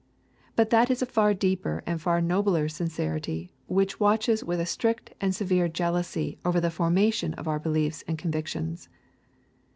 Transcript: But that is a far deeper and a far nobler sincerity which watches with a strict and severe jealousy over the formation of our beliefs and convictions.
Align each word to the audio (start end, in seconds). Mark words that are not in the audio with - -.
But 0.55 0.71
that 0.71 0.89
is 0.89 1.03
a 1.03 1.05
far 1.05 1.35
deeper 1.35 1.83
and 1.85 1.97
a 1.99 2.01
far 2.01 2.21
nobler 2.21 2.67
sincerity 2.67 3.51
which 3.67 3.99
watches 3.99 4.43
with 4.43 4.59
a 4.59 4.65
strict 4.65 5.13
and 5.21 5.35
severe 5.35 5.67
jealousy 5.67 6.39
over 6.43 6.59
the 6.59 6.71
formation 6.71 7.35
of 7.35 7.47
our 7.47 7.59
beliefs 7.59 8.03
and 8.07 8.17
convictions. 8.17 8.89